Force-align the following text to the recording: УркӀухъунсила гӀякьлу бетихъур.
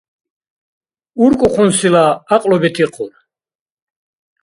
УркӀухъунсила 1.23 2.05
гӀякьлу 2.27 2.57
бетихъур. 2.61 3.13